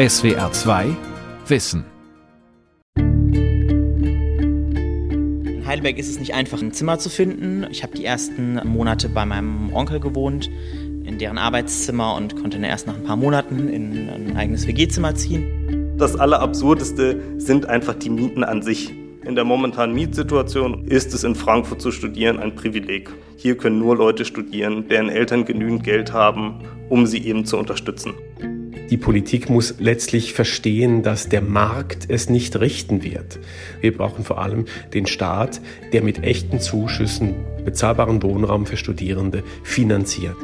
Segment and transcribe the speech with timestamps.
[0.00, 0.96] SWR 2
[1.48, 1.84] Wissen.
[2.96, 4.32] In
[5.66, 7.66] Heidelberg ist es nicht einfach, ein Zimmer zu finden.
[7.70, 10.48] Ich habe die ersten Monate bei meinem Onkel gewohnt,
[11.04, 15.14] in deren Arbeitszimmer und konnte dann erst nach ein paar Monaten in ein eigenes WG-Zimmer
[15.16, 15.92] ziehen.
[15.98, 18.94] Das Allerabsurdeste sind einfach die Mieten an sich.
[19.26, 23.10] In der momentanen Mietsituation ist es in Frankfurt zu studieren ein Privileg.
[23.36, 28.14] Hier können nur Leute studieren, deren Eltern genügend Geld haben, um sie eben zu unterstützen.
[28.90, 33.38] Die Politik muss letztlich verstehen, dass der Markt es nicht richten wird.
[33.80, 35.60] Wir brauchen vor allem den Staat,
[35.92, 40.36] der mit echten Zuschüssen bezahlbaren Wohnraum für Studierende finanziert.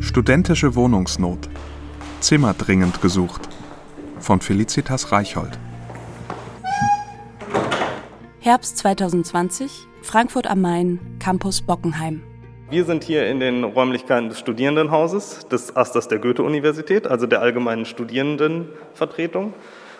[0.00, 1.48] Studentische Wohnungsnot.
[2.18, 3.48] Zimmer dringend gesucht.
[4.18, 5.56] Von Felicitas Reichhold.
[8.40, 12.22] Herbst 2020, Frankfurt am Main, Campus Bockenheim.
[12.70, 17.84] Wir sind hier in den Räumlichkeiten des Studierendenhauses des Asters der Goethe-Universität, also der allgemeinen
[17.84, 19.54] Studierendenvertretung.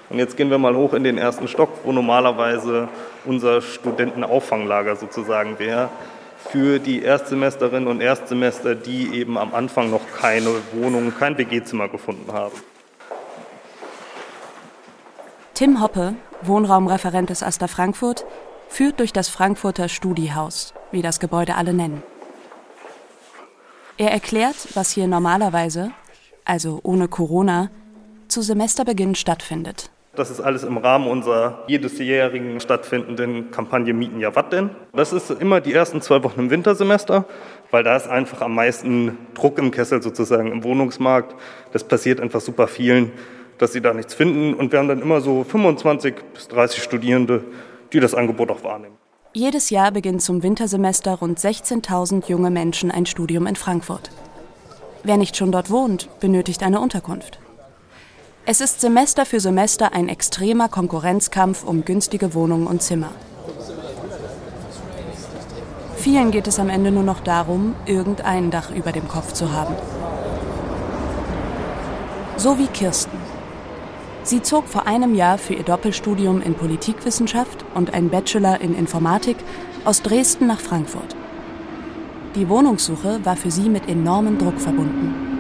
[0.09, 2.89] Und jetzt gehen wir mal hoch in den ersten Stock, wo normalerweise
[3.25, 5.89] unser Studentenauffanglager sozusagen wäre
[6.49, 12.33] für die Erstsemesterinnen und Erstsemester, die eben am Anfang noch keine Wohnung, kein WG-Zimmer gefunden
[12.33, 12.55] haben.
[15.55, 18.25] Tim Hoppe, Wohnraumreferent des Aster Frankfurt,
[18.69, 22.05] führt durch das Frankfurter Studiehaus, wie das Gebäude alle nennen.
[24.01, 25.91] Er erklärt, was hier normalerweise,
[26.47, 27.71] also ohne Corona,
[28.29, 29.91] zu Semesterbeginn stattfindet.
[30.15, 34.71] Das ist alles im Rahmen unserer jedesjährigen stattfindenden Kampagne Mieten ja wat denn?
[34.95, 37.27] Das ist immer die ersten zwei Wochen im Wintersemester,
[37.71, 41.37] weil da ist einfach am meisten Druck im Kessel sozusagen im Wohnungsmarkt.
[41.73, 43.13] Das passiert einfach super vielen,
[43.59, 44.55] dass sie da nichts finden.
[44.55, 47.45] Und wir haben dann immer so 25 bis 30 Studierende,
[47.93, 49.00] die das Angebot auch wahrnehmen.
[49.33, 54.11] Jedes Jahr beginnen zum Wintersemester rund 16.000 junge Menschen ein Studium in Frankfurt.
[55.05, 57.39] Wer nicht schon dort wohnt, benötigt eine Unterkunft.
[58.45, 63.13] Es ist Semester für Semester ein extremer Konkurrenzkampf um günstige Wohnungen und Zimmer.
[65.95, 69.77] Vielen geht es am Ende nur noch darum, irgendein Dach über dem Kopf zu haben.
[72.37, 73.10] So wie Kirsten.
[74.23, 79.37] Sie zog vor einem Jahr für ihr Doppelstudium in Politikwissenschaft und einen Bachelor in Informatik
[79.85, 81.17] aus Dresden nach Frankfurt.
[82.35, 85.31] Die Wohnungssuche war für sie mit enormem Druck verbunden.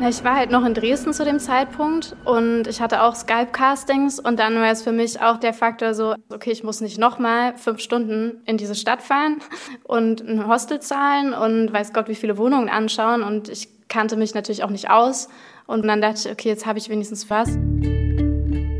[0.00, 4.38] Ich war halt noch in Dresden zu dem Zeitpunkt und ich hatte auch Skype-Castings und
[4.40, 7.80] dann war es für mich auch der Faktor so, okay, ich muss nicht nochmal fünf
[7.80, 9.38] Stunden in diese Stadt fahren
[9.84, 14.34] und ein Hostel zahlen und weiß Gott, wie viele Wohnungen anschauen und ich kannte mich
[14.34, 15.28] natürlich auch nicht aus
[15.66, 17.56] und dann dachte ich, okay, jetzt habe ich wenigstens was.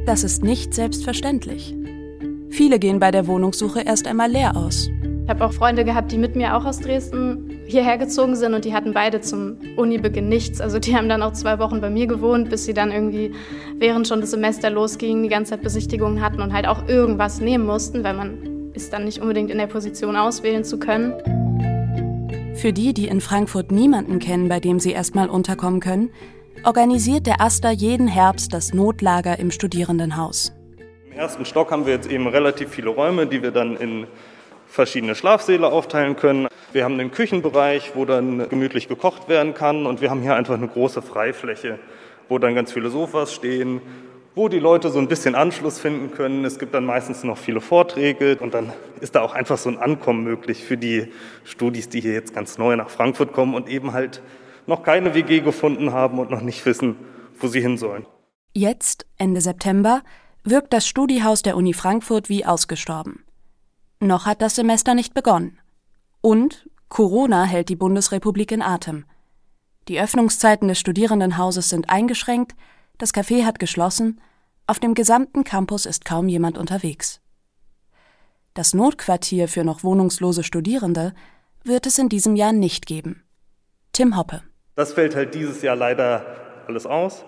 [0.06, 1.74] Das ist nicht selbstverständlich.
[2.50, 4.88] Viele gehen bei der Wohnungssuche erst einmal leer aus.
[5.24, 8.66] Ich habe auch Freunde gehabt, die mit mir auch aus Dresden hierher gezogen sind und
[8.66, 10.60] die hatten beide zum Unibeginn nichts.
[10.60, 13.32] Also die haben dann auch zwei Wochen bei mir gewohnt, bis sie dann irgendwie,
[13.78, 17.64] während schon das Semester losging, die ganze Zeit Besichtigungen hatten und halt auch irgendwas nehmen
[17.64, 21.14] mussten, weil man ist dann nicht unbedingt in der Position auswählen zu können.
[22.54, 26.10] Für die, die in Frankfurt niemanden kennen, bei dem sie erstmal unterkommen können,
[26.64, 30.52] organisiert der Aster jeden Herbst das Notlager im Studierendenhaus.
[31.10, 34.06] Im ersten Stock haben wir jetzt eben relativ viele Räume, die wir dann in
[34.66, 36.48] verschiedene Schlafsäle aufteilen können.
[36.72, 40.54] Wir haben den Küchenbereich, wo dann gemütlich gekocht werden kann und wir haben hier einfach
[40.54, 41.78] eine große Freifläche,
[42.28, 43.80] wo dann ganz viele Sofas stehen,
[44.34, 46.44] wo die Leute so ein bisschen Anschluss finden können.
[46.44, 49.78] Es gibt dann meistens noch viele Vorträge und dann ist da auch einfach so ein
[49.78, 51.12] Ankommen möglich für die
[51.44, 54.22] Studis, die hier jetzt ganz neu nach Frankfurt kommen und eben halt
[54.66, 56.96] noch keine WG gefunden haben und noch nicht wissen,
[57.38, 58.06] wo sie hin sollen.
[58.52, 60.02] Jetzt, Ende September,
[60.42, 63.24] wirkt das Studiehaus der Uni Frankfurt wie ausgestorben.
[64.00, 65.58] Noch hat das Semester nicht begonnen.
[66.20, 69.04] Und Corona hält die Bundesrepublik in Atem.
[69.88, 72.54] Die Öffnungszeiten des Studierendenhauses sind eingeschränkt,
[72.98, 74.20] das Café hat geschlossen,
[74.66, 77.20] auf dem gesamten Campus ist kaum jemand unterwegs.
[78.54, 81.12] Das Notquartier für noch wohnungslose Studierende
[81.64, 83.22] wird es in diesem Jahr nicht geben.
[83.92, 84.42] Tim Hoppe.
[84.76, 86.24] Das fällt halt dieses Jahr leider
[86.66, 87.24] alles aus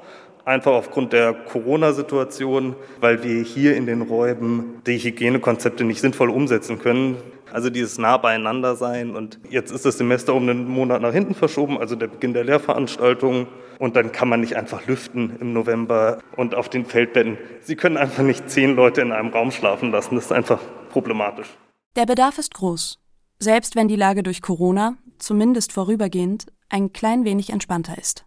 [0.47, 6.79] einfach aufgrund der Corona-Situation, weil wir hier in den Räumen die Hygienekonzepte nicht sinnvoll umsetzen
[6.79, 7.17] können.
[7.53, 9.15] Also dieses nah beieinander sein.
[9.15, 12.45] Und jetzt ist das Semester um einen Monat nach hinten verschoben, also der Beginn der
[12.45, 13.47] Lehrveranstaltungen.
[13.79, 17.39] Und dann kann man nicht einfach lüften im November und auf den Feldbetten.
[17.61, 20.15] Sie können einfach nicht zehn Leute in einem Raum schlafen lassen.
[20.15, 20.61] Das ist einfach
[20.91, 21.49] problematisch.
[21.97, 22.99] Der Bedarf ist groß.
[23.39, 28.25] Selbst wenn die Lage durch Corona, zumindest vorübergehend, ein klein wenig entspannter ist.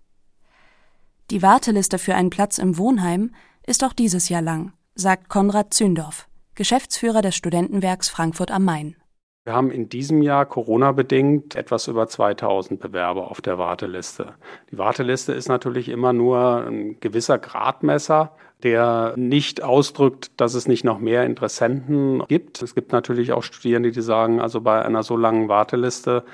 [1.31, 3.31] Die Warteliste für einen Platz im Wohnheim
[3.66, 8.95] ist auch dieses Jahr lang, sagt Konrad Zündorf, Geschäftsführer des Studentenwerks Frankfurt am Main.
[9.50, 14.36] Wir haben in diesem Jahr Corona-bedingt etwas über 2000 Bewerber auf der Warteliste.
[14.72, 20.84] Die Warteliste ist natürlich immer nur ein gewisser Gradmesser, der nicht ausdrückt, dass es nicht
[20.84, 22.62] noch mehr Interessenten gibt.
[22.62, 26.25] Es gibt natürlich auch Studierende, die sagen, also bei einer so langen Warteliste,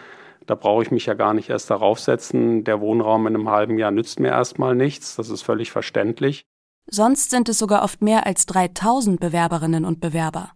[0.45, 2.65] da brauche ich mich ja gar nicht erst darauf setzen.
[2.65, 5.15] Der Wohnraum in einem halben Jahr nützt mir erstmal nichts.
[5.15, 6.43] Das ist völlig verständlich.
[6.87, 10.51] Sonst sind es sogar oft mehr als 3000 Bewerberinnen und Bewerber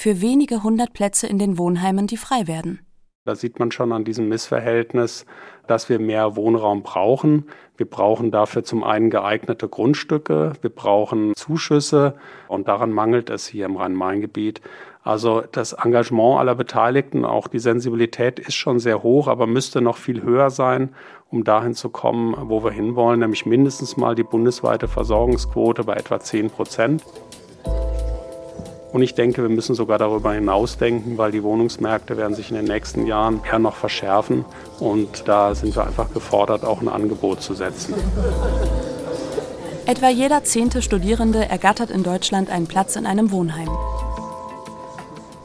[0.00, 2.80] für wenige hundert Plätze in den Wohnheimen, die frei werden.
[3.26, 5.26] Da sieht man schon an diesem Missverhältnis,
[5.66, 7.44] dass wir mehr Wohnraum brauchen.
[7.76, 12.14] Wir brauchen dafür zum einen geeignete Grundstücke, wir brauchen Zuschüsse
[12.48, 14.62] und daran mangelt es hier im Rhein-Main-Gebiet.
[15.02, 19.98] Also das Engagement aller Beteiligten, auch die Sensibilität ist schon sehr hoch, aber müsste noch
[19.98, 20.94] viel höher sein,
[21.28, 26.20] um dahin zu kommen, wo wir hinwollen, nämlich mindestens mal die bundesweite Versorgungsquote bei etwa
[26.20, 27.04] 10 Prozent.
[28.92, 32.64] Und ich denke, wir müssen sogar darüber hinausdenken, weil die Wohnungsmärkte werden sich in den
[32.64, 34.44] nächsten Jahren eher noch verschärfen.
[34.80, 37.94] Und da sind wir einfach gefordert, auch ein Angebot zu setzen.
[39.86, 43.68] Etwa jeder zehnte Studierende ergattert in Deutschland einen Platz in einem Wohnheim.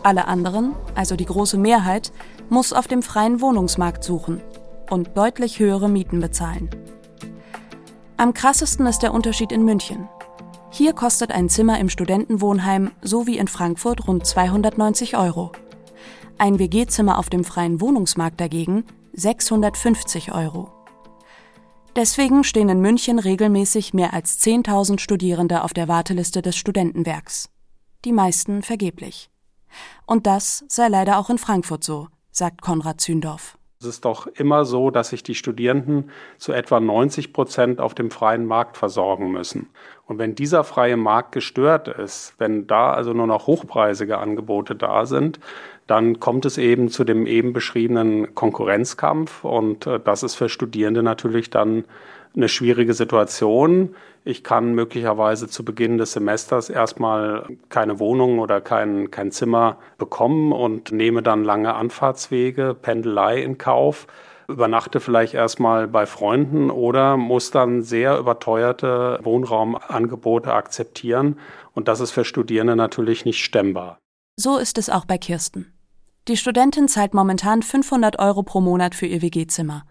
[0.01, 2.12] Alle anderen, also die große Mehrheit,
[2.50, 4.41] muss auf dem freien Wohnungsmarkt suchen
[4.89, 6.69] und deutlich höhere Mieten bezahlen.
[8.18, 10.07] Am krassesten ist der Unterschied in München.
[10.77, 15.54] Hier kostet ein Zimmer im Studentenwohnheim so wie in Frankfurt rund 290 Euro.
[16.38, 18.83] Ein WG-Zimmer auf dem freien Wohnungsmarkt dagegen
[19.13, 20.69] 650 Euro.
[21.95, 27.48] Deswegen stehen in München regelmäßig mehr als 10.000 Studierende auf der Warteliste des Studentenwerks.
[28.04, 29.30] Die meisten vergeblich.
[30.06, 33.57] Und das sei leider auch in Frankfurt so, sagt Konrad Zündorf.
[33.86, 36.10] Es ist doch immer so, dass sich die Studierenden
[36.40, 39.70] zu etwa 90 Prozent auf dem freien Markt versorgen müssen.
[40.08, 45.06] Und wenn dieser freie Markt gestört ist, wenn da also nur noch hochpreisige Angebote da
[45.06, 45.40] sind,
[45.88, 49.44] dann kommt es eben zu dem eben beschriebenen Konkurrenzkampf.
[49.44, 51.86] Und äh, das ist für Studierende natürlich dann
[52.36, 53.96] eine schwierige Situation.
[54.24, 60.52] Ich kann möglicherweise zu Beginn des Semesters erstmal keine Wohnung oder kein, kein Zimmer bekommen
[60.52, 64.08] und nehme dann lange Anfahrtswege, Pendelei in Kauf,
[64.48, 71.40] übernachte vielleicht erstmal bei Freunden oder muss dann sehr überteuerte Wohnraumangebote akzeptieren.
[71.74, 74.00] Und das ist für Studierende natürlich nicht stemmbar.
[74.38, 75.75] So ist es auch bei Kirsten.
[76.27, 79.83] Die Studentin zahlt momentan 500 Euro pro Monat für ihr WG-Zimmer.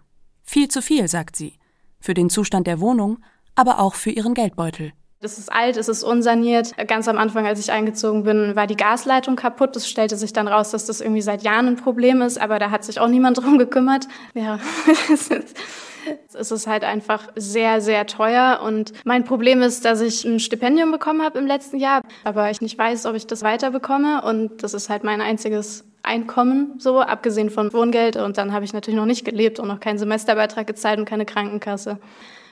[0.43, 1.57] Viel zu viel, sagt sie
[2.01, 3.19] für den Zustand der Wohnung,
[3.55, 4.91] aber auch für ihren Geldbeutel.
[5.21, 6.75] Es ist alt, es ist unsaniert.
[6.87, 9.75] Ganz am Anfang, als ich eingezogen bin, war die Gasleitung kaputt.
[9.75, 12.69] Es stellte sich dann raus, dass das irgendwie seit Jahren ein Problem ist, aber da
[12.69, 14.07] hat sich auch niemand drum gekümmert.
[14.33, 14.59] Ja,
[16.33, 18.61] es ist halt einfach sehr, sehr teuer.
[18.63, 22.61] Und mein Problem ist, dass ich ein Stipendium bekommen habe im letzten Jahr, aber ich
[22.61, 24.23] nicht weiß, ob ich das weiterbekomme.
[24.23, 28.15] Und das ist halt mein einziges Einkommen, so abgesehen von Wohngeld.
[28.15, 31.25] Und dann habe ich natürlich noch nicht gelebt und noch keinen Semesterbeitrag gezahlt und keine
[31.25, 31.99] Krankenkasse.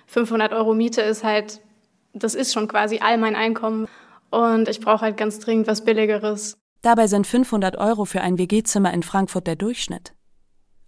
[0.07, 1.61] 500 Euro Miete ist halt,
[2.13, 3.87] das ist schon quasi all mein Einkommen.
[4.29, 6.57] Und ich brauche halt ganz dringend was Billigeres.
[6.81, 10.13] Dabei sind 500 Euro für ein WG-Zimmer in Frankfurt der Durchschnitt.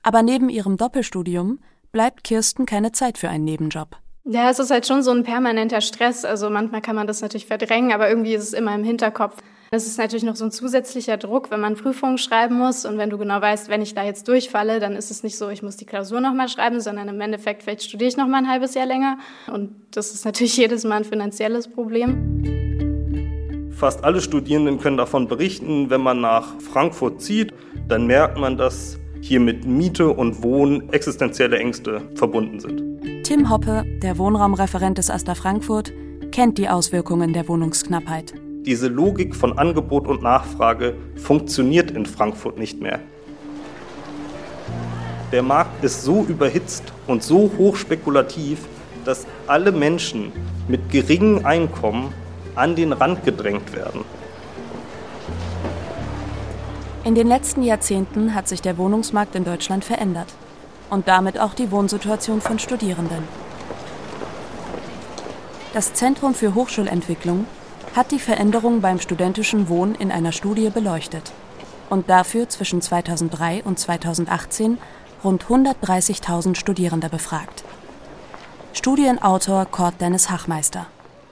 [0.04, 1.60] Aber neben ihrem Doppelstudium
[1.96, 3.96] bleibt Kirsten keine Zeit für einen Nebenjob.
[4.26, 6.26] Ja, es ist halt schon so ein permanenter Stress.
[6.26, 9.38] Also manchmal kann man das natürlich verdrängen, aber irgendwie ist es immer im Hinterkopf.
[9.72, 13.10] Es ist natürlich noch so ein zusätzlicher Druck, wenn man Prüfungen schreiben muss und wenn
[13.10, 15.78] du genau weißt, wenn ich da jetzt durchfalle, dann ist es nicht so, ich muss
[15.78, 19.18] die Klausur nochmal schreiben, sondern im Endeffekt vielleicht studiere ich nochmal ein halbes Jahr länger
[19.48, 23.72] und das ist natürlich jedes Mal ein finanzielles Problem.
[23.72, 27.54] Fast alle Studierenden können davon berichten, wenn man nach Frankfurt zieht,
[27.88, 32.82] dann merkt man, dass hier mit Miete und Wohnen existenzielle Ängste verbunden sind.
[33.24, 35.92] Tim Hoppe, der Wohnraumreferent des Asta Frankfurt,
[36.32, 38.34] kennt die Auswirkungen der Wohnungsknappheit
[38.66, 43.00] diese Logik von Angebot und Nachfrage funktioniert in Frankfurt nicht mehr.
[45.32, 48.60] Der Markt ist so überhitzt und so hochspekulativ,
[49.06, 50.32] dass alle Menschen
[50.68, 52.12] mit geringem Einkommen
[52.56, 54.04] an den Rand gedrängt werden.
[57.06, 60.34] In den letzten Jahrzehnten hat sich der Wohnungsmarkt in Deutschland verändert
[60.90, 63.24] und damit auch die Wohnsituation von Studierenden.
[65.76, 67.46] Das Zentrum für Hochschulentwicklung
[67.96, 71.32] hat die Veränderung beim studentischen Wohnen in einer Studie beleuchtet
[71.92, 74.80] und dafür zwischen 2003 und 2018
[75.24, 77.64] rund 130.000 Studierende befragt.
[78.74, 80.88] Studienautor Kurt Dennis Hachmeister.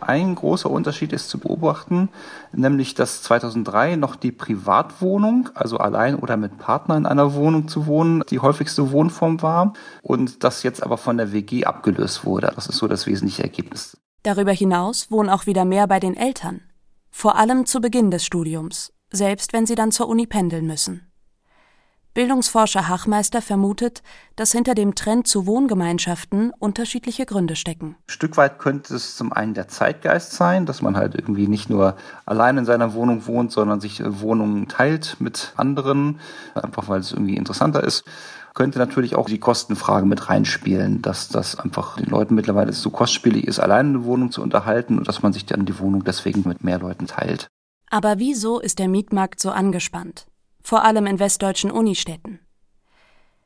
[0.07, 2.10] Ein großer Unterschied ist zu beobachten,
[2.51, 7.88] nämlich dass 2003 noch die Privatwohnung, also allein oder mit Partner in einer Wohnung zu
[7.88, 12.51] wohnen, die häufigste Wohnform war und das jetzt aber von der WG abgelöst wurde.
[12.55, 13.98] Das ist so das wesentliche Ergebnis.
[14.24, 16.62] Darüber hinaus wohnen auch wieder mehr bei den Eltern,
[17.10, 21.12] vor allem zu Beginn des Studiums, selbst wenn sie dann zur Uni pendeln müssen.
[22.13, 24.03] Bildungsforscher Hachmeister vermutet,
[24.36, 27.96] dass hinter dem Trend zu Wohngemeinschaften unterschiedliche Gründe stecken.
[28.08, 31.70] Ein Stück weit könnte es zum einen der Zeitgeist sein, dass man halt irgendwie nicht
[31.70, 36.20] nur allein in seiner Wohnung wohnt, sondern sich äh, Wohnungen teilt mit anderen,
[36.53, 38.03] einfach weil es irgendwie interessanter ist
[38.53, 43.48] könnte natürlich auch die Kostenfrage mit reinspielen, dass das einfach den Leuten mittlerweile so kostspielig
[43.48, 46.63] ist, alleine eine Wohnung zu unterhalten und dass man sich dann die Wohnung deswegen mit
[46.63, 47.48] mehr Leuten teilt.
[47.89, 50.27] Aber wieso ist der Mietmarkt so angespannt?
[50.63, 52.39] Vor allem in westdeutschen Unistädten.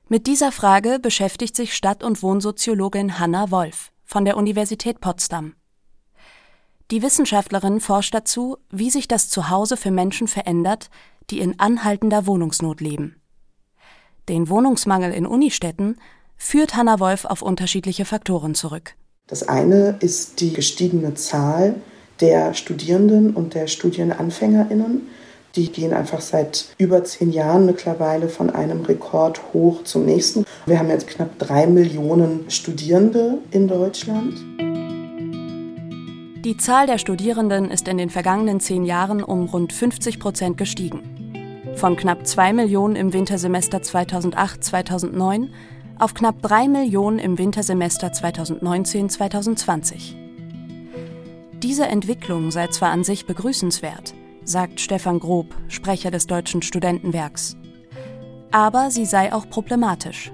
[0.07, 5.55] Mit dieser Frage beschäftigt sich Stadt- und Wohnsoziologin Hanna Wolf von der Universität Potsdam.
[6.91, 10.89] Die Wissenschaftlerin forscht dazu, wie sich das Zuhause für Menschen verändert,
[11.29, 13.21] die in anhaltender Wohnungsnot leben.
[14.29, 15.97] Den Wohnungsmangel in Unistädten
[16.37, 18.95] führt Hanna Wolf auf unterschiedliche Faktoren zurück.
[19.27, 21.75] Das eine ist die gestiegene Zahl
[22.21, 25.07] der Studierenden und der Studienanfängerinnen.
[25.55, 30.45] Die gehen einfach seit über zehn Jahren mittlerweile von einem Rekord hoch zum nächsten.
[30.65, 34.37] Wir haben jetzt knapp drei Millionen Studierende in Deutschland.
[36.43, 41.17] Die Zahl der Studierenden ist in den vergangenen zehn Jahren um rund 50 Prozent gestiegen
[41.77, 45.49] von knapp 2 Millionen im Wintersemester 2008-2009
[45.99, 50.15] auf knapp 3 Millionen im Wintersemester 2019-2020.
[51.53, 54.13] Diese Entwicklung sei zwar an sich begrüßenswert,
[54.47, 57.57] sagt Stefan Grob, Sprecher des Deutschen Studentenwerks,
[58.51, 60.31] aber sie sei auch problematisch.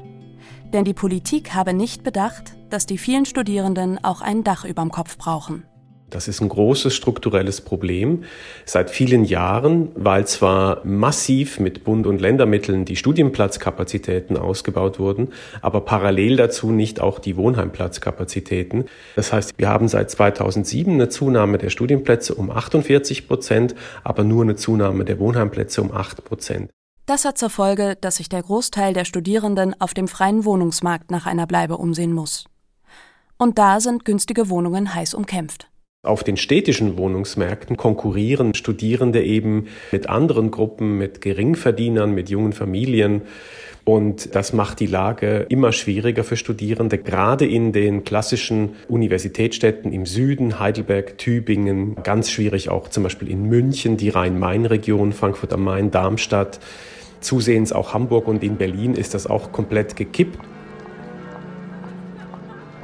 [0.71, 5.17] Denn die Politik habe nicht bedacht, dass die vielen Studierenden auch ein Dach überm Kopf
[5.17, 5.65] brauchen.
[6.13, 8.23] Das ist ein großes strukturelles Problem.
[8.65, 15.29] Seit vielen Jahren, weil zwar massiv mit Bund- und Ländermitteln die Studienplatzkapazitäten ausgebaut wurden,
[15.61, 18.85] aber parallel dazu nicht auch die Wohnheimplatzkapazitäten.
[19.15, 24.43] Das heißt, wir haben seit 2007 eine Zunahme der Studienplätze um 48 Prozent, aber nur
[24.43, 26.69] eine Zunahme der Wohnheimplätze um 8 Prozent.
[27.07, 31.25] Das hat zur Folge, dass sich der Großteil der Studierenden auf dem freien Wohnungsmarkt nach
[31.25, 32.45] einer Bleibe umsehen muss.
[33.37, 35.72] Und da sind günstige Wohnungen heiß umkämpft.
[36.05, 43.21] Auf den städtischen Wohnungsmärkten konkurrieren Studierende eben mit anderen Gruppen, mit Geringverdienern, mit jungen Familien.
[43.85, 50.05] Und das macht die Lage immer schwieriger für Studierende, gerade in den klassischen Universitätsstädten im
[50.05, 55.89] Süden, Heidelberg, Tübingen, ganz schwierig auch zum Beispiel in München, die Rhein-Main-Region, Frankfurt am Main,
[55.89, 56.59] Darmstadt.
[57.21, 60.37] Zusehends auch Hamburg und in Berlin ist das auch komplett gekippt.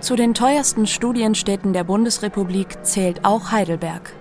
[0.01, 4.13] Zu den teuersten Studienstädten der Bundesrepublik zählt auch Heidelberg.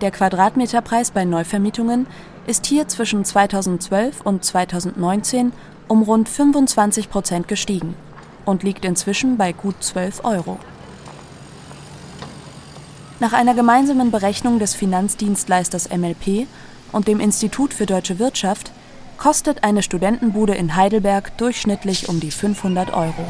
[0.00, 2.06] Der Quadratmeterpreis bei Neuvermietungen
[2.46, 5.52] ist hier zwischen 2012 und 2019
[5.88, 7.94] um rund 25 Prozent gestiegen
[8.44, 10.58] und liegt inzwischen bei gut 12 Euro.
[13.18, 16.46] Nach einer gemeinsamen Berechnung des Finanzdienstleisters MLP
[16.92, 18.70] und dem Institut für deutsche Wirtschaft
[19.18, 23.26] kostet eine Studentenbude in Heidelberg durchschnittlich um die 500 Euro.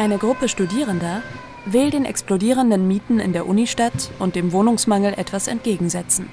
[0.00, 1.22] Eine Gruppe Studierender
[1.66, 6.30] will den explodierenden Mieten in der Unistadt und dem Wohnungsmangel etwas entgegensetzen.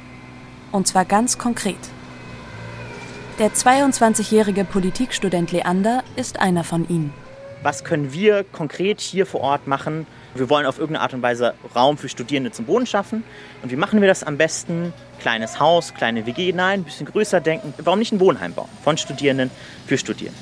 [0.71, 1.75] Und zwar ganz konkret.
[3.39, 7.13] Der 22-jährige Politikstudent Leander ist einer von ihnen.
[7.61, 10.07] Was können wir konkret hier vor Ort machen?
[10.33, 13.25] Wir wollen auf irgendeine Art und Weise Raum für Studierende zum Wohnen schaffen.
[13.63, 14.93] Und wie machen wir das am besten?
[15.19, 17.73] Kleines Haus, kleine WG, nein, ein bisschen größer denken.
[17.79, 18.69] Warum nicht ein Wohnheim bauen?
[18.85, 19.51] Von Studierenden
[19.87, 20.39] für Studierende.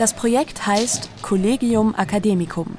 [0.00, 2.78] Das Projekt heißt Collegium Academicum.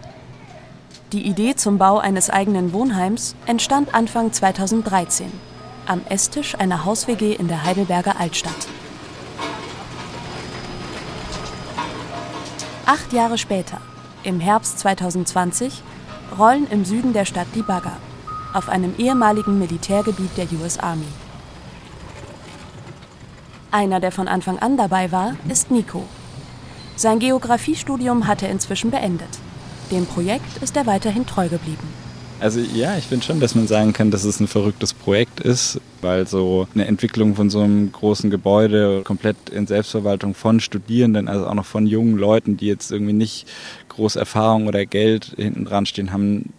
[1.12, 5.32] Die Idee zum Bau eines eigenen Wohnheims entstand Anfang 2013
[5.86, 8.68] am Esstisch einer Haus-WG in der Heidelberger Altstadt.
[12.88, 13.80] Acht Jahre später,
[14.24, 15.84] im Herbst 2020,
[16.40, 17.98] rollen im Süden der Stadt die Bagger
[18.52, 21.06] auf einem ehemaligen Militärgebiet der US Army.
[23.70, 26.08] Einer, der von Anfang an dabei war, ist Nico,
[27.02, 29.40] sein Geografiestudium hat er inzwischen beendet.
[29.92, 31.88] Dem Projekt ist er weiterhin treu geblieben.
[32.40, 35.80] Also ja, ich finde schon, dass man sagen kann, dass es ein verrücktes Projekt ist,
[36.02, 41.46] weil so eine Entwicklung von so einem großen Gebäude komplett in Selbstverwaltung von Studierenden, also
[41.46, 43.48] auch noch von jungen Leuten, die jetzt irgendwie nicht
[43.90, 46.52] groß Erfahrung oder Geld hinten dran stehen haben,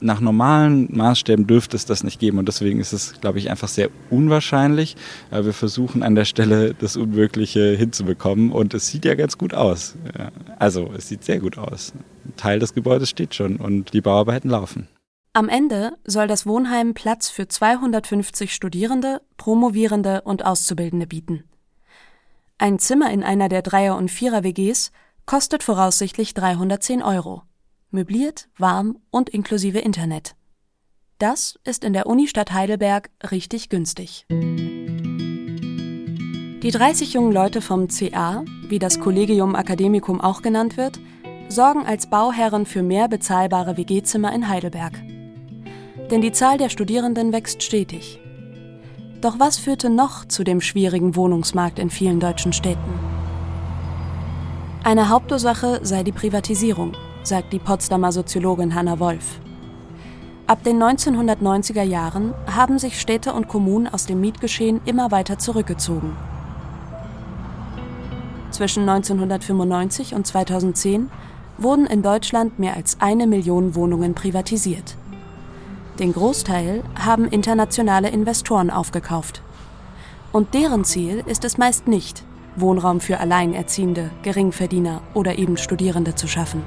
[0.00, 3.68] nach normalen Maßstäben dürfte es das nicht geben und deswegen ist es, glaube ich, einfach
[3.68, 4.96] sehr unwahrscheinlich.
[5.30, 9.96] Wir versuchen an der Stelle das Unmögliche hinzubekommen und es sieht ja ganz gut aus.
[10.58, 11.92] Also es sieht sehr gut aus.
[12.24, 14.88] Ein Teil des Gebäudes steht schon und die Bauarbeiten laufen.
[15.32, 21.44] Am Ende soll das Wohnheim Platz für 250 Studierende, Promovierende und Auszubildende bieten.
[22.58, 24.92] Ein Zimmer in einer der Dreier- und Vierer-WGs
[25.26, 27.42] kostet voraussichtlich 310 Euro
[27.96, 30.36] möbliert, warm und inklusive Internet.
[31.18, 34.26] Das ist in der Unistadt Heidelberg richtig günstig.
[36.62, 41.00] Die 30 jungen Leute vom CA, wie das Collegium Academicum auch genannt wird,
[41.48, 44.92] sorgen als Bauherren für mehr bezahlbare WG-Zimmer in Heidelberg.
[46.10, 48.20] Denn die Zahl der Studierenden wächst stetig.
[49.22, 52.92] Doch was führte noch zu dem schwierigen Wohnungsmarkt in vielen deutschen Städten?
[54.84, 56.92] Eine Hauptursache sei die Privatisierung,
[57.26, 59.40] sagt die Potsdamer Soziologin Hanna Wolf.
[60.46, 66.16] Ab den 1990er Jahren haben sich Städte und Kommunen aus dem Mietgeschehen immer weiter zurückgezogen.
[68.52, 71.10] Zwischen 1995 und 2010
[71.58, 74.96] wurden in Deutschland mehr als eine Million Wohnungen privatisiert.
[75.98, 79.42] Den Großteil haben internationale Investoren aufgekauft.
[80.30, 82.22] Und deren Ziel ist es meist nicht,
[82.54, 86.62] Wohnraum für Alleinerziehende, Geringverdiener oder eben Studierende zu schaffen.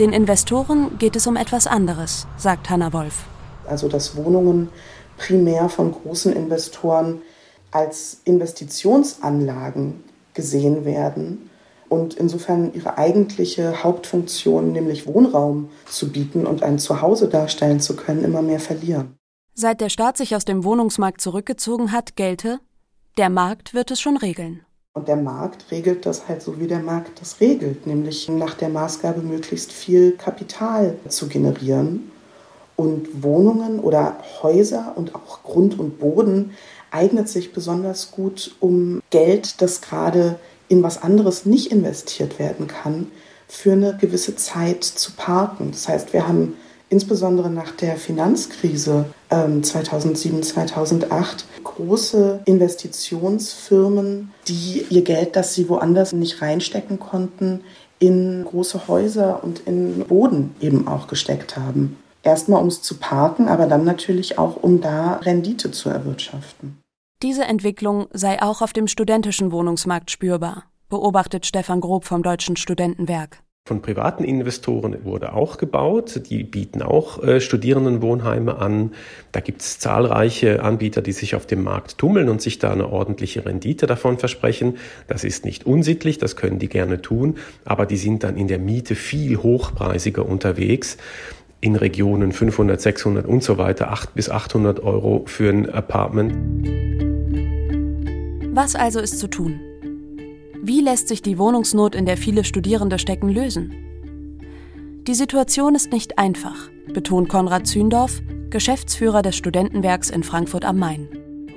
[0.00, 3.26] Den Investoren geht es um etwas anderes, sagt Hanna Wolf.
[3.68, 4.68] Also dass Wohnungen
[5.16, 7.22] primär von großen Investoren
[7.70, 10.02] als Investitionsanlagen
[10.34, 11.48] gesehen werden
[11.88, 18.24] und insofern ihre eigentliche Hauptfunktion, nämlich Wohnraum zu bieten und ein Zuhause darstellen zu können,
[18.24, 19.16] immer mehr verlieren.
[19.54, 22.58] Seit der Staat sich aus dem Wohnungsmarkt zurückgezogen hat, gelte,
[23.16, 24.62] der Markt wird es schon regeln.
[24.94, 28.68] Und der Markt regelt das halt so, wie der Markt das regelt, nämlich nach der
[28.68, 32.12] Maßgabe möglichst viel Kapital zu generieren.
[32.76, 36.52] Und Wohnungen oder Häuser und auch Grund und Boden
[36.92, 43.08] eignet sich besonders gut, um Geld, das gerade in was anderes nicht investiert werden kann,
[43.48, 45.72] für eine gewisse Zeit zu parken.
[45.72, 46.56] Das heißt, wir haben
[46.94, 56.12] insbesondere nach der Finanzkrise ähm, 2007, 2008 große Investitionsfirmen, die ihr Geld, das sie woanders
[56.12, 57.62] nicht reinstecken konnten,
[57.98, 61.96] in große Häuser und in Boden eben auch gesteckt haben.
[62.22, 66.78] Erstmal, um es zu parken, aber dann natürlich auch, um da Rendite zu erwirtschaften.
[67.22, 73.42] Diese Entwicklung sei auch auf dem studentischen Wohnungsmarkt spürbar, beobachtet Stefan Grob vom Deutschen Studentenwerk.
[73.66, 76.20] Von privaten Investoren wurde auch gebaut.
[76.28, 78.92] Die bieten auch äh, Studierendenwohnheime an.
[79.32, 82.90] Da gibt es zahlreiche Anbieter, die sich auf dem Markt tummeln und sich da eine
[82.90, 84.76] ordentliche Rendite davon versprechen.
[85.08, 88.58] Das ist nicht unsittlich, das können die gerne tun, aber die sind dann in der
[88.58, 90.98] Miete viel hochpreisiger unterwegs.
[91.62, 96.34] In Regionen 500, 600 und so weiter, 8 bis 800 Euro für ein Apartment.
[98.54, 99.58] Was also ist zu tun?
[100.66, 103.74] Wie lässt sich die Wohnungsnot, in der viele Studierende stecken, lösen?
[105.06, 111.06] Die Situation ist nicht einfach, betont Konrad Zündorf, Geschäftsführer des Studentenwerks in Frankfurt am Main.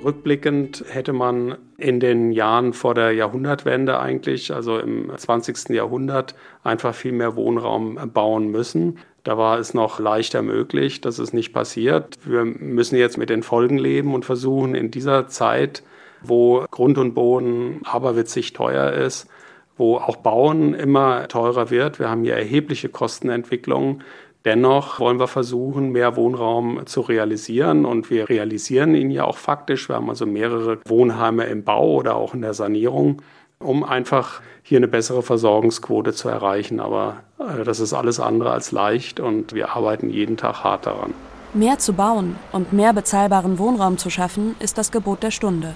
[0.04, 5.70] Rückblickend hätte man in den Jahren vor der Jahrhundertwende eigentlich, also im 20.
[5.70, 8.98] Jahrhundert, einfach viel mehr Wohnraum bauen müssen.
[9.24, 12.18] Da war es noch leichter möglich, dass es nicht passiert.
[12.26, 15.82] Wir müssen jetzt mit den Folgen leben und versuchen in dieser Zeit
[16.22, 19.28] wo Grund und Boden aberwitzig teuer ist,
[19.76, 21.98] wo auch Bauen immer teurer wird.
[21.98, 24.02] Wir haben hier erhebliche Kostenentwicklungen.
[24.44, 29.88] Dennoch wollen wir versuchen, mehr Wohnraum zu realisieren und wir realisieren ihn ja auch faktisch.
[29.88, 33.20] Wir haben also mehrere Wohnheime im Bau oder auch in der Sanierung,
[33.58, 36.78] um einfach hier eine bessere Versorgungsquote zu erreichen.
[36.78, 41.14] Aber äh, das ist alles andere als leicht und wir arbeiten jeden Tag hart daran.
[41.52, 45.74] Mehr zu bauen und mehr bezahlbaren Wohnraum zu schaffen, ist das Gebot der Stunde.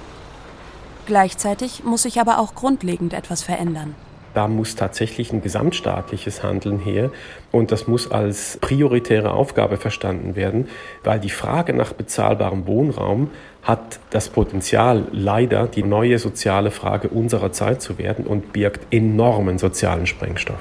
[1.07, 3.95] Gleichzeitig muss sich aber auch grundlegend etwas verändern.
[4.35, 7.11] Da muss tatsächlich ein gesamtstaatliches Handeln her
[7.51, 10.69] und das muss als prioritäre Aufgabe verstanden werden,
[11.05, 13.31] weil die Frage nach bezahlbarem Wohnraum
[13.63, 19.59] hat das Potenzial, leider die neue soziale Frage unserer Zeit zu werden und birgt enormen
[19.59, 20.61] sozialen Sprengstoff.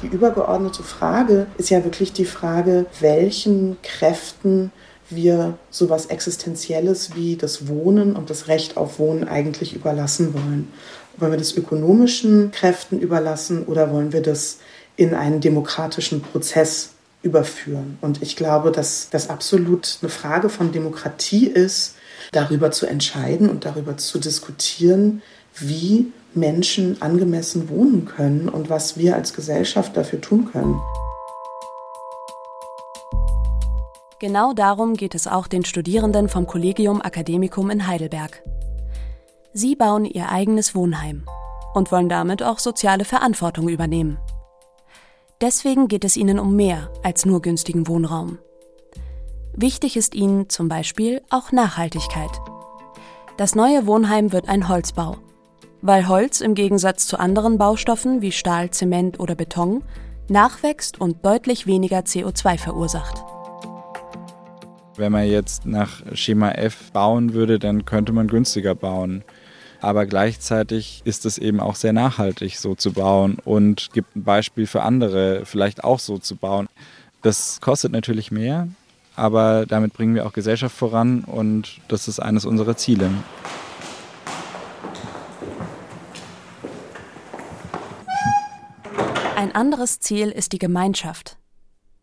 [0.00, 4.70] Die übergeordnete Frage ist ja wirklich die Frage, welchen Kräften
[5.10, 10.68] wir sowas Existenzielles wie das Wohnen und das Recht auf Wohnen eigentlich überlassen wollen.
[11.16, 14.58] Wollen wir das ökonomischen Kräften überlassen oder wollen wir das
[14.96, 16.90] in einen demokratischen Prozess
[17.22, 17.98] überführen?
[18.00, 21.94] Und ich glaube, dass das absolut eine Frage von Demokratie ist,
[22.32, 25.22] darüber zu entscheiden und darüber zu diskutieren,
[25.54, 30.76] wie Menschen angemessen wohnen können und was wir als Gesellschaft dafür tun können.
[34.20, 38.42] Genau darum geht es auch den Studierenden vom Collegium Academicum in Heidelberg.
[39.52, 41.24] Sie bauen ihr eigenes Wohnheim
[41.72, 44.18] und wollen damit auch soziale Verantwortung übernehmen.
[45.40, 48.38] Deswegen geht es ihnen um mehr als nur günstigen Wohnraum.
[49.52, 52.30] Wichtig ist ihnen zum Beispiel auch Nachhaltigkeit.
[53.36, 55.18] Das neue Wohnheim wird ein Holzbau,
[55.80, 59.84] weil Holz im Gegensatz zu anderen Baustoffen wie Stahl, Zement oder Beton
[60.28, 63.22] nachwächst und deutlich weniger CO2 verursacht.
[64.98, 69.22] Wenn man jetzt nach Schema F bauen würde, dann könnte man günstiger bauen.
[69.80, 74.66] Aber gleichzeitig ist es eben auch sehr nachhaltig, so zu bauen und gibt ein Beispiel
[74.66, 76.66] für andere, vielleicht auch so zu bauen.
[77.22, 78.66] Das kostet natürlich mehr,
[79.14, 83.08] aber damit bringen wir auch Gesellschaft voran und das ist eines unserer Ziele.
[89.36, 91.37] Ein anderes Ziel ist die Gemeinschaft.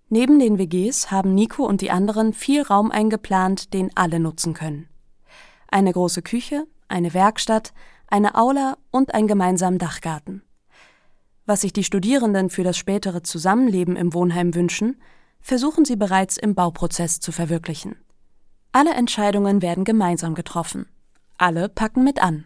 [0.09, 4.87] Neben den WGs haben Nico und die anderen viel Raum eingeplant, den alle nutzen können.
[5.67, 7.73] Eine große Küche, eine Werkstatt,
[8.07, 10.43] eine Aula und einen gemeinsamen Dachgarten.
[11.47, 15.01] Was sich die Studierenden für das spätere Zusammenleben im Wohnheim wünschen,
[15.41, 17.95] versuchen sie bereits im Bauprozess zu verwirklichen.
[18.71, 20.87] Alle Entscheidungen werden gemeinsam getroffen.
[21.37, 22.45] Alle packen mit an.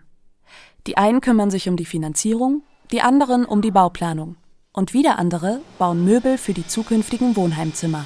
[0.87, 4.37] Die einen kümmern sich um die Finanzierung, die anderen um die Bauplanung.
[4.71, 8.05] Und wieder andere bauen Möbel für die zukünftigen Wohnheimzimmer.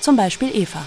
[0.00, 0.86] Zum Beispiel Eva.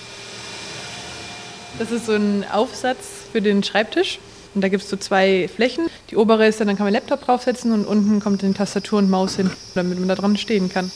[1.80, 4.20] Das ist so ein Aufsatz für den Schreibtisch.
[4.54, 5.88] Und da gibt es so zwei Flächen.
[6.10, 9.10] Die obere ist dann, dann kann man Laptop draufsetzen und unten kommt dann Tastatur und
[9.10, 10.92] Maus hin, damit man da dran stehen kann.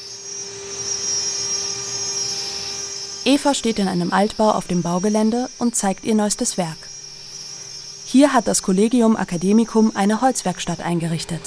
[3.23, 6.77] Eva steht in einem Altbau auf dem Baugelände und zeigt ihr neuestes Werk.
[8.05, 11.41] Hier hat das Collegium Academicum eine Holzwerkstatt eingerichtet.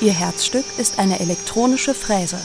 [0.00, 2.38] Ihr Herzstück ist eine elektronische Fräse,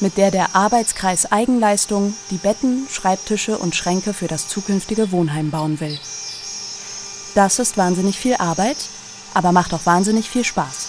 [0.00, 5.80] mit der der Arbeitskreis Eigenleistung die Betten, Schreibtische und Schränke für das zukünftige Wohnheim bauen
[5.80, 5.98] will.
[7.34, 8.76] Das ist wahnsinnig viel Arbeit,
[9.32, 10.88] aber macht auch wahnsinnig viel Spaß.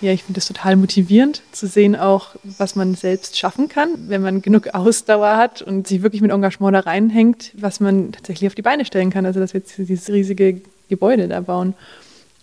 [0.00, 4.22] Ja, ich finde es total motivierend zu sehen auch, was man selbst schaffen kann, wenn
[4.22, 8.54] man genug Ausdauer hat und sich wirklich mit Engagement da reinhängt, was man tatsächlich auf
[8.54, 9.26] die Beine stellen kann.
[9.26, 11.74] Also dass wir jetzt dieses riesige Gebäude da bauen.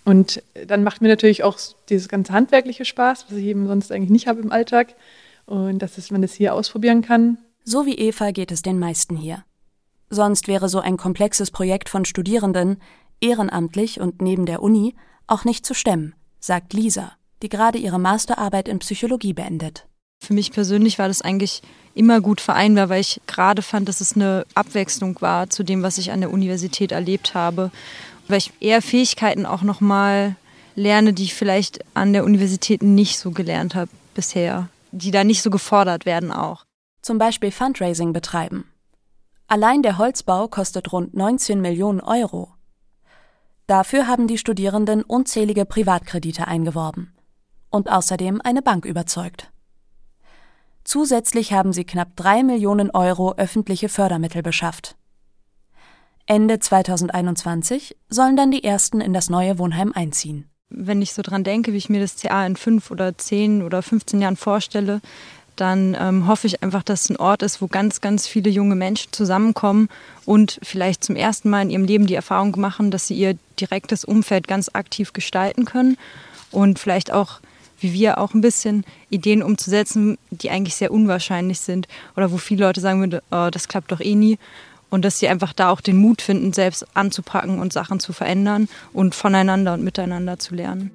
[0.03, 1.57] Und dann macht mir natürlich auch
[1.89, 4.95] dieses ganze handwerkliche Spaß, was ich eben sonst eigentlich nicht habe im Alltag.
[5.45, 7.37] Und dass man das hier ausprobieren kann.
[7.63, 9.43] So wie Eva geht es den meisten hier.
[10.09, 12.81] Sonst wäre so ein komplexes Projekt von Studierenden,
[13.21, 14.95] ehrenamtlich und neben der Uni,
[15.27, 19.87] auch nicht zu stemmen, sagt Lisa, die gerade ihre Masterarbeit in Psychologie beendet.
[20.23, 21.61] Für mich persönlich war das eigentlich
[21.95, 25.97] immer gut vereinbar, weil ich gerade fand, dass es eine Abwechslung war zu dem, was
[25.97, 27.71] ich an der Universität erlebt habe.
[28.32, 30.38] Weil ich eher Fähigkeiten auch nochmal
[30.76, 35.41] lerne, die ich vielleicht an der Universität nicht so gelernt habe bisher, die da nicht
[35.41, 36.63] so gefordert werden auch.
[37.02, 38.63] Zum Beispiel Fundraising betreiben
[39.48, 42.54] Allein der Holzbau kostet rund 19 Millionen Euro.
[43.67, 47.13] Dafür haben die Studierenden unzählige Privatkredite eingeworben
[47.70, 49.52] und außerdem eine Bank überzeugt.
[50.86, 54.96] Zusätzlich haben sie knapp drei Millionen Euro öffentliche Fördermittel beschafft.
[56.32, 60.46] Ende 2021 sollen dann die ersten in das neue Wohnheim einziehen.
[60.70, 63.82] Wenn ich so dran denke, wie ich mir das CA in fünf oder zehn oder
[63.82, 65.02] 15 Jahren vorstelle,
[65.58, 68.76] dann ähm, hoffe ich einfach, dass es ein Ort ist, wo ganz, ganz viele junge
[68.76, 69.89] Menschen zusammenkommen
[70.24, 74.06] und vielleicht zum ersten Mal in ihrem Leben die Erfahrung machen, dass sie ihr direktes
[74.06, 75.98] Umfeld ganz aktiv gestalten können
[76.50, 77.41] und vielleicht auch,
[77.82, 82.67] wie wir, auch ein bisschen Ideen umzusetzen, die eigentlich sehr unwahrscheinlich sind oder wo viele
[82.67, 84.38] Leute sagen würden, oh, das klappt doch eh nie.
[84.91, 88.69] Und dass sie einfach da auch den Mut finden, selbst anzupacken und Sachen zu verändern
[88.93, 90.91] und voneinander und miteinander zu lernen.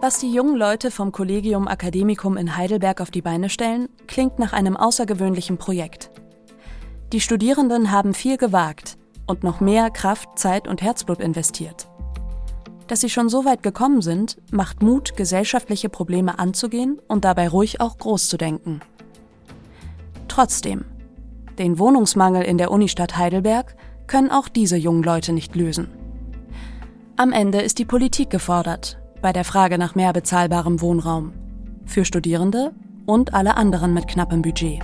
[0.00, 4.52] Was die jungen Leute vom Collegium Academicum in Heidelberg auf die Beine stellen, klingt nach
[4.52, 6.10] einem außergewöhnlichen Projekt.
[7.12, 11.88] Die Studierenden haben viel gewagt und noch mehr Kraft, Zeit und Herzblut investiert.
[12.86, 17.80] Dass sie schon so weit gekommen sind, macht Mut, gesellschaftliche Probleme anzugehen und dabei ruhig
[17.80, 18.80] auch groß zu denken.
[20.28, 20.84] Trotzdem,
[21.58, 25.88] den Wohnungsmangel in der Unistadt Heidelberg können auch diese jungen Leute nicht lösen.
[27.16, 31.32] Am Ende ist die Politik gefordert, bei der Frage nach mehr bezahlbarem Wohnraum
[31.86, 32.72] für Studierende
[33.06, 34.80] und alle anderen mit knappem Budget.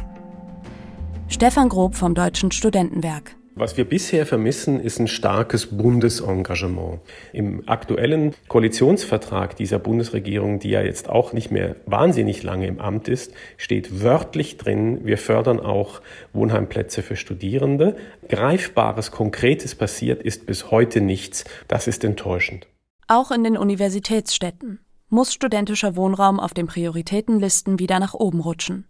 [1.29, 3.37] Stefan Grob vom Deutschen Studentenwerk.
[3.55, 7.01] Was wir bisher vermissen, ist ein starkes Bundesengagement.
[7.35, 13.09] Im aktuellen Koalitionsvertrag dieser Bundesregierung, die ja jetzt auch nicht mehr wahnsinnig lange im Amt
[13.09, 16.01] ist, steht wörtlich drin, wir fördern auch
[16.33, 17.97] Wohnheimplätze für Studierende.
[18.27, 21.45] Greifbares, Konkretes passiert ist bis heute nichts.
[21.69, 22.67] Das ist enttäuschend.
[23.07, 24.79] Auch in den Universitätsstädten
[25.11, 28.87] muss studentischer Wohnraum auf den Prioritätenlisten wieder nach oben rutschen.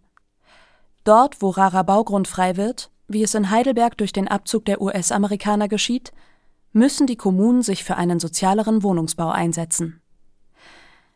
[1.03, 5.67] Dort, wo rarer Baugrund frei wird, wie es in Heidelberg durch den Abzug der US-Amerikaner
[5.67, 6.11] geschieht,
[6.71, 10.01] müssen die Kommunen sich für einen sozialeren Wohnungsbau einsetzen.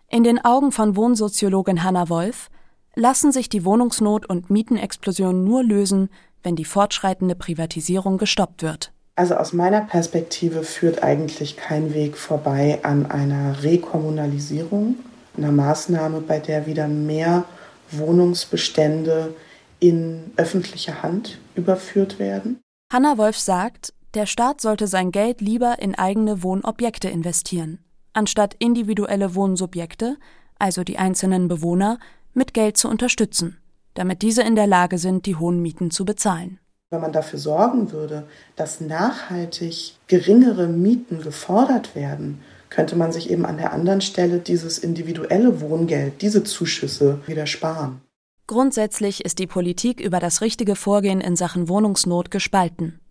[0.10, 2.50] In den Augen von Wohnsoziologin Hanna Wolf
[2.95, 6.10] lassen sich die Wohnungsnot und Mietenexplosion nur lösen,
[6.43, 8.93] wenn die fortschreitende Privatisierung gestoppt wird.
[9.15, 14.95] Also aus meiner Perspektive führt eigentlich kein Weg vorbei an einer Rekommunalisierung,
[15.36, 17.45] einer Maßnahme, bei der wieder mehr
[17.91, 19.34] Wohnungsbestände
[19.80, 22.60] in öffentliche Hand überführt werden.
[22.91, 27.80] Hanna Wolf sagt, der Staat sollte sein Geld lieber in eigene Wohnobjekte investieren,
[28.13, 30.17] anstatt individuelle Wohnsubjekte,
[30.58, 32.00] also die einzelnen Bewohner,
[32.34, 33.58] mit Geld zu unterstützen,
[33.93, 36.60] damit diese in der Lage sind, die hohen Mieten zu bezahlen.
[36.89, 43.46] Wenn man dafür sorgen würde, dass nachhaltig geringere Mieten gefordert werden, könnte man sich eben
[43.46, 48.02] an der anderen Stelle dieses individuelle Wohngeld, diese Zuschüsse wieder sparen.
[48.47, 53.01] Grundsätzlich ist die Politik über das richtige Vorgehen in Sachen Wohnungsnot gespalten.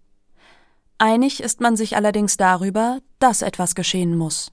[0.96, 4.50] Einig ist man sich allerdings darüber, dass etwas geschehen muss.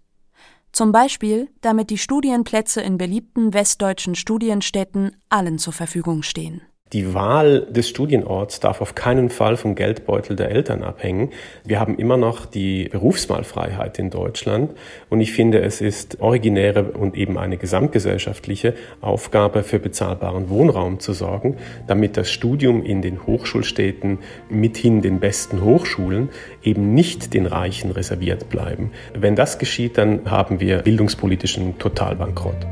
[0.73, 6.61] Zum Beispiel, damit die Studienplätze in beliebten westdeutschen Studienstädten allen zur Verfügung stehen.
[6.93, 11.31] Die Wahl des Studienorts darf auf keinen Fall vom Geldbeutel der Eltern abhängen.
[11.65, 14.71] Wir haben immer noch die Berufswahlfreiheit in Deutschland
[15.09, 21.13] und ich finde, es ist originäre und eben eine gesamtgesellschaftliche Aufgabe für bezahlbaren Wohnraum zu
[21.13, 26.29] sorgen, damit das Studium in den Hochschulstädten mithin den besten Hochschulen
[26.61, 28.91] eben nicht den Reichen reserviert bleiben.
[29.15, 32.67] Wenn das geschieht, dann haben wir bildungspolitischen Totalbankrott.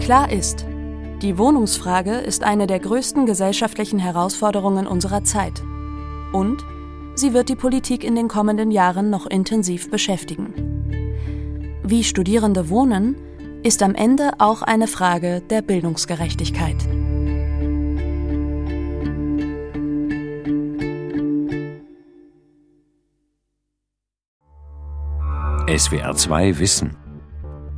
[0.00, 0.66] Klar ist,
[1.22, 5.62] die Wohnungsfrage ist eine der größten gesellschaftlichen Herausforderungen unserer Zeit.
[6.32, 6.64] Und
[7.16, 10.54] sie wird die Politik in den kommenden Jahren noch intensiv beschäftigen.
[11.82, 13.16] Wie Studierende wohnen,
[13.64, 16.76] ist am Ende auch eine Frage der Bildungsgerechtigkeit.
[25.76, 27.07] SWR 2 Wissen